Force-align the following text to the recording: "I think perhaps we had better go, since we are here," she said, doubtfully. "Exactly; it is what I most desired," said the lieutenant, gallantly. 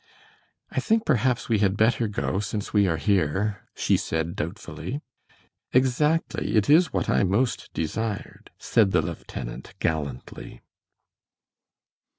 "I 0.71 0.79
think 0.79 1.05
perhaps 1.05 1.47
we 1.47 1.59
had 1.59 1.77
better 1.77 2.07
go, 2.07 2.39
since 2.39 2.73
we 2.73 2.87
are 2.87 2.97
here," 2.97 3.67
she 3.75 3.97
said, 3.97 4.35
doubtfully. 4.35 5.03
"Exactly; 5.73 6.55
it 6.55 6.67
is 6.71 6.91
what 6.91 7.07
I 7.07 7.21
most 7.23 7.71
desired," 7.71 8.49
said 8.57 8.93
the 8.93 9.03
lieutenant, 9.03 9.75
gallantly. 9.77 10.61